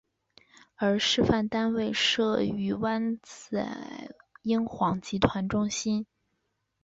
[0.77, 4.09] 而示范单位设于湾仔
[4.41, 6.07] 英皇集团中心。